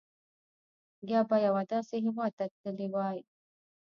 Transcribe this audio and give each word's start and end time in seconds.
یا 1.11 1.19
به 1.29 1.37
یوه 1.45 1.63
داسې 1.73 1.95
هېواد 2.05 2.31
ته 2.37 2.45
تللي 2.61 2.87
وای. 2.93 3.19